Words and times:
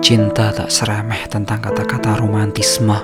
Cinta 0.00 0.48
tak 0.48 0.72
seremeh 0.72 1.28
tentang 1.28 1.60
kata-kata 1.60 2.16
romantisme, 2.16 2.96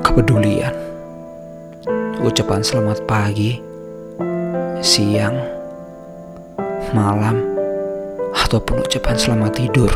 kepedulian, 0.00 0.72
ucapan 2.24 2.64
selamat 2.64 3.04
pagi, 3.04 3.60
siang, 4.80 5.36
malam, 6.96 7.44
ataupun 8.32 8.80
ucapan 8.80 9.16
selamat 9.20 9.52
tidur. 9.60 9.92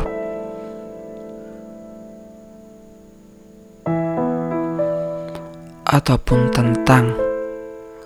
Ataupun 5.89 6.53
tentang 6.53 7.17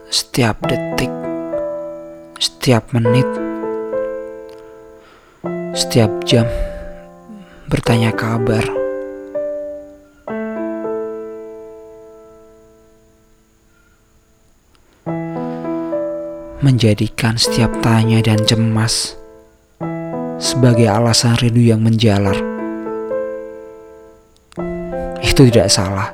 setiap 0.06 0.62
detik, 0.70 1.10
setiap 2.38 2.94
menit, 2.94 3.26
setiap 5.74 6.14
jam 6.22 6.46
bertanya 7.68 8.12
kabar. 8.12 8.64
Menjadikan 16.64 17.36
setiap 17.36 17.68
tanya 17.84 18.24
dan 18.24 18.40
cemas 18.48 19.20
sebagai 20.40 20.88
alasan 20.88 21.36
rindu 21.36 21.60
yang 21.60 21.84
menjalar. 21.84 22.36
Itu 25.20 25.48
tidak 25.48 25.68
salah. 25.68 26.08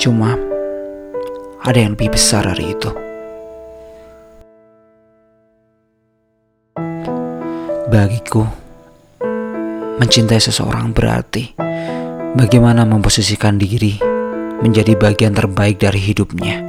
Cuma 0.00 0.36
ada 1.60 1.76
yang 1.76 1.92
lebih 1.92 2.16
besar 2.16 2.48
dari 2.48 2.72
itu. 2.72 2.90
Bagiku, 7.90 8.46
mencintai 10.00 10.40
seseorang 10.40 10.96
berarti 10.96 11.52
bagaimana 12.32 12.88
memposisikan 12.88 13.60
diri 13.60 14.00
menjadi 14.64 14.96
bagian 14.96 15.36
terbaik 15.36 15.76
dari 15.76 16.00
hidupnya. 16.00 16.64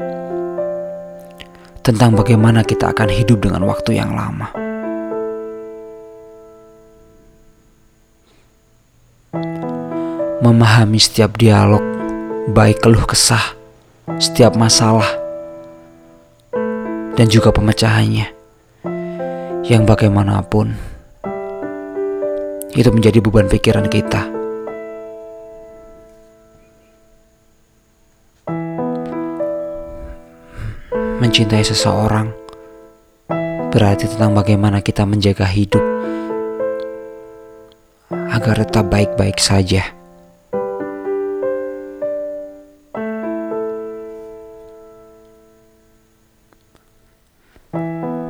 Tentang 1.80 2.12
bagaimana 2.12 2.68
kita 2.68 2.92
akan 2.92 3.08
hidup 3.08 3.48
dengan 3.48 3.64
waktu 3.72 3.96
yang 3.96 4.12
lama. 4.12 4.52
Memahami 10.44 11.00
setiap 11.00 11.40
dialog, 11.40 11.82
baik 12.52 12.84
keluh 12.84 13.08
kesah, 13.08 13.56
setiap 14.20 14.60
masalah, 14.60 15.08
dan 17.16 17.32
juga 17.32 17.56
pemecahannya. 17.56 18.28
Yang 19.64 19.84
bagaimanapun, 19.88 20.91
itu 22.72 22.88
menjadi 22.88 23.20
beban 23.20 23.52
pikiran 23.52 23.88
kita. 23.92 24.24
Mencintai 31.22 31.62
seseorang 31.62 32.34
berarti 33.72 34.10
tentang 34.10 34.34
bagaimana 34.36 34.84
kita 34.84 35.06
menjaga 35.06 35.46
hidup 35.48 35.84
agar 38.10 38.64
tetap 38.66 38.90
baik-baik 38.90 39.38
saja. 39.38 39.86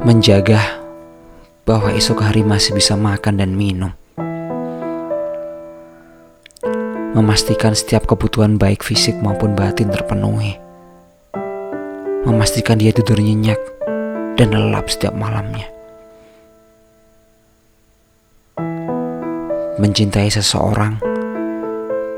Menjaga 0.02 0.82
bahwa 1.64 1.94
esok 1.94 2.26
hari 2.26 2.44
masih 2.44 2.76
bisa 2.76 3.00
makan 3.00 3.40
dan 3.40 3.56
minum. 3.56 4.01
Memastikan 7.22 7.78
setiap 7.78 8.10
kebutuhan 8.10 8.58
baik 8.58 8.82
fisik 8.82 9.14
maupun 9.22 9.54
batin 9.54 9.94
terpenuhi, 9.94 10.58
memastikan 12.26 12.82
dia 12.82 12.90
tidur 12.90 13.22
nyenyak 13.22 13.62
dan 14.42 14.50
lelap 14.50 14.90
setiap 14.90 15.14
malamnya. 15.14 15.70
Mencintai 19.78 20.34
seseorang 20.34 20.98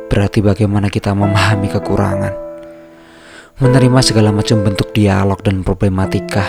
berarti 0.07 0.39
bagaimana 0.39 0.87
kita 0.87 1.11
memahami 1.11 1.67
kekurangan, 1.67 2.33
menerima 3.59 3.99
segala 3.99 4.31
macam 4.31 4.63
bentuk 4.63 4.95
dialog 4.95 5.43
dan 5.43 5.67
problematika, 5.67 6.47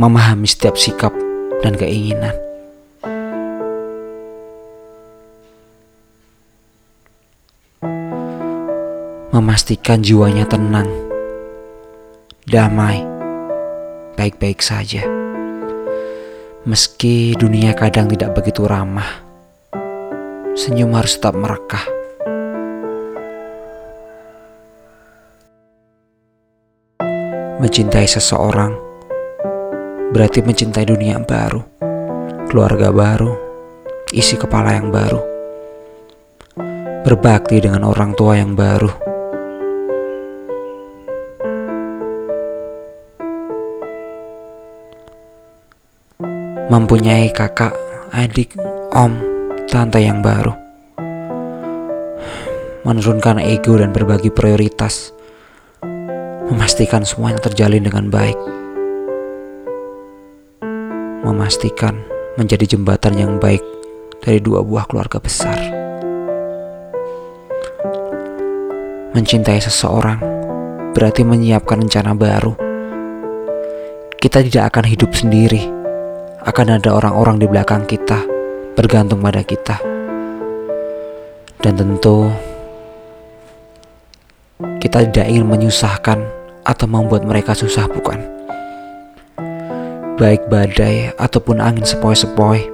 memahami 0.00 0.48
setiap 0.48 0.80
sikap 0.80 1.12
dan 1.60 1.76
keinginan 1.76 2.49
memastikan 9.40 10.04
jiwanya 10.04 10.44
tenang, 10.44 10.84
damai, 12.44 13.00
baik-baik 14.12 14.60
saja. 14.60 15.00
Meski 16.68 17.32
dunia 17.40 17.72
kadang 17.72 18.04
tidak 18.12 18.36
begitu 18.36 18.68
ramah, 18.68 19.24
senyum 20.52 20.92
harus 20.92 21.16
tetap 21.16 21.40
merekah. 21.40 21.80
Mencintai 27.64 28.04
seseorang 28.04 28.76
berarti 30.12 30.44
mencintai 30.44 30.84
dunia 30.84 31.16
baru, 31.16 31.64
keluarga 32.52 32.92
baru, 32.92 33.32
isi 34.12 34.36
kepala 34.36 34.76
yang 34.76 34.92
baru, 34.92 35.24
berbakti 37.08 37.56
dengan 37.64 37.88
orang 37.88 38.12
tua 38.12 38.36
yang 38.36 38.52
baru 38.52 39.09
mempunyai 46.70 47.34
kakak, 47.34 47.74
adik, 48.14 48.54
om, 48.94 49.18
tante 49.66 49.98
yang 49.98 50.22
baru. 50.22 50.54
Menurunkan 52.86 53.42
ego 53.42 53.74
dan 53.74 53.90
berbagi 53.90 54.30
prioritas. 54.30 55.10
Memastikan 56.46 57.02
semuanya 57.02 57.42
terjalin 57.42 57.82
dengan 57.82 58.06
baik. 58.06 58.38
Memastikan 61.26 62.06
menjadi 62.38 62.78
jembatan 62.78 63.18
yang 63.18 63.42
baik 63.42 63.66
dari 64.22 64.38
dua 64.38 64.62
buah 64.62 64.86
keluarga 64.86 65.18
besar. 65.18 65.58
Mencintai 69.10 69.58
seseorang 69.58 70.22
berarti 70.94 71.26
menyiapkan 71.26 71.82
rencana 71.82 72.14
baru. 72.14 72.54
Kita 74.22 74.38
tidak 74.46 74.70
akan 74.70 74.84
hidup 74.86 75.10
sendiri 75.10 75.79
akan 76.40 76.80
ada 76.80 76.96
orang-orang 76.96 77.36
di 77.36 77.46
belakang 77.48 77.84
kita 77.84 78.24
bergantung 78.72 79.20
pada 79.20 79.44
kita. 79.44 79.76
Dan 81.60 81.76
tentu 81.76 82.32
kita 84.80 85.04
tidak 85.04 85.28
ingin 85.28 85.44
menyusahkan 85.44 86.24
atau 86.64 86.86
membuat 86.88 87.28
mereka 87.28 87.52
susah 87.52 87.84
bukan? 87.92 88.24
Baik 90.16 90.48
badai 90.48 91.12
ataupun 91.16 91.60
angin 91.60 91.84
sepoi-sepoi, 91.84 92.68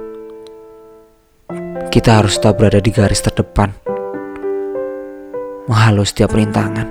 kita 1.91 2.23
harus 2.23 2.39
tetap 2.39 2.59
berada 2.59 2.79
di 2.79 2.91
garis 2.91 3.23
terdepan, 3.23 3.71
menghalau 5.67 6.03
setiap 6.03 6.35
rintangan. 6.35 6.87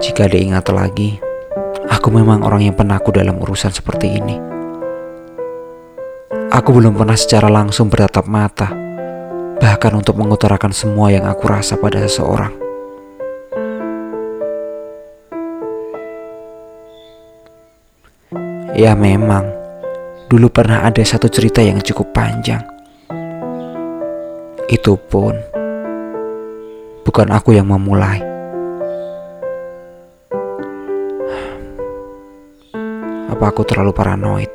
Jika 0.00 0.28
diingat 0.28 0.68
lagi, 0.72 1.31
Aku 2.02 2.10
memang 2.10 2.42
orang 2.42 2.66
yang 2.66 2.74
penaku 2.74 3.14
dalam 3.14 3.38
urusan 3.38 3.70
seperti 3.70 4.18
ini. 4.18 4.34
Aku 6.50 6.74
belum 6.74 6.98
pernah 6.98 7.14
secara 7.14 7.46
langsung 7.46 7.86
bertatap 7.86 8.26
mata, 8.26 8.74
bahkan 9.62 9.94
untuk 9.94 10.18
mengutarakan 10.18 10.74
semua 10.74 11.14
yang 11.14 11.30
aku 11.30 11.46
rasa 11.46 11.78
pada 11.78 12.02
seseorang. 12.02 12.50
Ya 18.74 18.98
memang, 18.98 19.46
dulu 20.26 20.50
pernah 20.50 20.82
ada 20.82 21.06
satu 21.06 21.30
cerita 21.30 21.62
yang 21.62 21.78
cukup 21.78 22.10
panjang. 22.10 22.66
Itu 24.66 24.98
pun 24.98 25.38
bukan 27.06 27.30
aku 27.30 27.54
yang 27.54 27.70
memulai. 27.70 28.31
Apa 33.30 33.54
aku 33.54 33.62
terlalu 33.62 33.94
paranoid? 33.94 34.50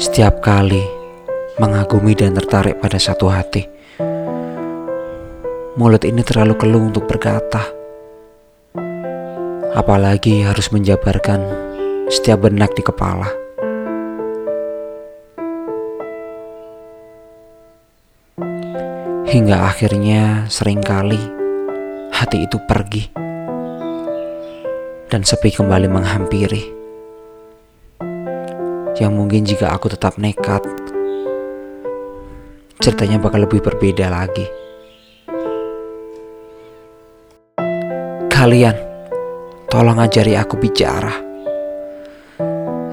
Setiap 0.00 0.40
kali 0.40 0.80
mengagumi 1.60 2.16
dan 2.16 2.32
tertarik 2.32 2.80
pada 2.80 2.96
satu 2.96 3.28
hati, 3.28 3.66
mulut 5.76 6.06
ini 6.06 6.24
terlalu 6.24 6.56
keluh 6.56 6.88
untuk 6.88 7.04
berkata. 7.04 7.66
Apalagi 9.76 10.46
harus 10.46 10.72
menjabarkan 10.72 11.44
setiap 12.08 12.48
benak 12.48 12.72
di 12.72 12.80
kepala. 12.80 13.28
Hingga 19.28 19.60
akhirnya 19.68 20.48
sering 20.48 20.80
kali 20.80 21.20
hati 22.16 22.48
itu 22.48 22.56
pergi 22.64 23.27
dan 25.08 25.24
sepi 25.24 25.48
kembali 25.48 25.88
menghampiri. 25.88 26.64
Yang 29.00 29.12
mungkin 29.12 29.42
jika 29.48 29.72
aku 29.72 29.88
tetap 29.88 30.20
nekat, 30.20 30.60
ceritanya 32.78 33.16
bakal 33.16 33.48
lebih 33.48 33.64
berbeda 33.64 34.12
lagi. 34.12 34.44
Kalian, 38.28 38.76
tolong 39.66 39.98
ajari 39.98 40.38
aku 40.38 40.60
bicara. 40.60 41.10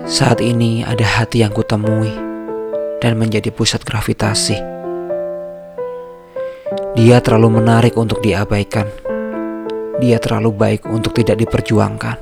Saat 0.09 0.41
ini 0.41 0.81
ada 0.81 1.05
hati 1.05 1.45
yang 1.45 1.53
kutemui 1.53 2.13
dan 3.03 3.19
menjadi 3.19 3.53
pusat 3.53 3.83
gravitasi. 3.85 4.57
Dia 6.95 7.19
terlalu 7.19 7.61
menarik 7.61 7.93
untuk 7.99 8.23
diabaikan. 8.23 9.04
Dia 9.95 10.19
terlalu 10.19 10.51
baik 10.51 10.81
untuk 10.91 11.15
tidak 11.15 11.39
diperjuangkan. 11.39 12.17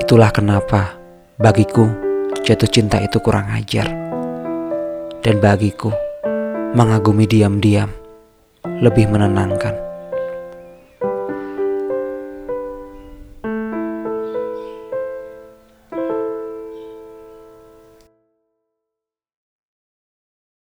Itulah 0.00 0.32
kenapa 0.32 0.96
bagiku 1.36 1.84
jatuh 2.40 2.70
cinta 2.70 2.96
itu 3.02 3.20
kurang 3.20 3.52
ajar. 3.52 3.88
Dan 5.20 5.38
bagiku 5.38 5.92
mengagumi 6.72 7.28
diam-diam 7.28 7.92
lebih 8.80 9.10
menenangkan. 9.12 9.81